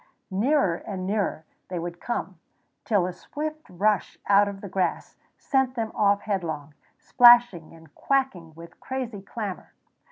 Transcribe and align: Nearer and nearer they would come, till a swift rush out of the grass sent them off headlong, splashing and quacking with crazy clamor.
Nearer 0.31 0.77
and 0.77 1.05
nearer 1.05 1.45
they 1.67 1.77
would 1.77 2.01
come, 2.01 2.39
till 2.85 3.05
a 3.05 3.13
swift 3.13 3.67
rush 3.69 4.17
out 4.25 4.47
of 4.47 4.61
the 4.61 4.67
grass 4.67 5.15
sent 5.37 5.75
them 5.75 5.91
off 5.93 6.21
headlong, 6.21 6.73
splashing 6.97 7.75
and 7.75 7.93
quacking 7.93 8.55
with 8.55 8.79
crazy 8.79 9.21
clamor. 9.21 9.73